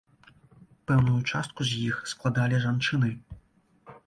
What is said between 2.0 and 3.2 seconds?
складалі жанчыны.